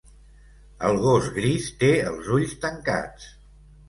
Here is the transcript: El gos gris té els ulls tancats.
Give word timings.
El 0.87 0.95
gos 1.03 1.27
gris 1.35 1.67
té 1.83 1.89
els 2.13 2.31
ulls 2.39 2.57
tancats. 2.65 3.29